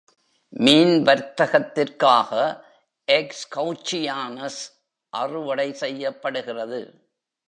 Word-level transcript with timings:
மீன் 0.53 1.03
வர்த்தகத்திற்காக 1.03 2.31
"X. 3.07 3.29
couchianus" 3.55 4.57
அறுவடை 5.13 5.73
செய்யப்படுகிறது. 5.73 6.81